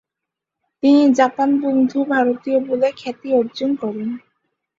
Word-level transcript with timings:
তিনি 0.83 1.01
জাপান-বন্ধু 1.13 1.99
ভারতীয় 2.11 2.57
বলে 2.67 2.87
খ্যাতি 2.97 3.29
অর্জন 3.39 3.69
করেন। 3.75 4.09